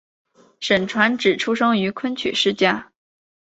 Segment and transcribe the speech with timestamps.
[0.59, 2.91] 沈传芷出生于昆曲世家。